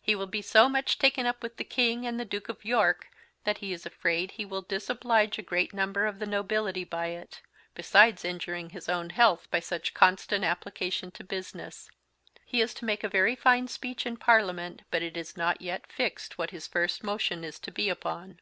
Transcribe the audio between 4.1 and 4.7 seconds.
he will